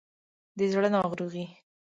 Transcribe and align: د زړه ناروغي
د 0.57 0.59
زړه 0.73 0.89
ناروغي 0.95 1.45